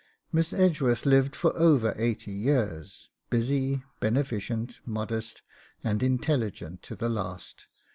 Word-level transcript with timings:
Miss 0.31 0.51
Edgeworth 0.51 1.05
lived 1.05 1.35
for 1.35 1.55
over 1.55 1.93
eighty 1.95 2.31
years, 2.31 3.09
busy, 3.29 3.83
beneficent, 3.99 4.79
modest, 4.83 5.43
and 5.83 6.01
intelligent 6.01 6.81
to 6.81 6.95
the 6.95 7.07
last. 7.07 7.67